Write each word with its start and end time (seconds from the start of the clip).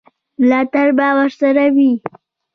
ملاتړ 0.41 0.87
به 0.97 1.07
ورسره 1.17 1.65
وي. 1.75 1.91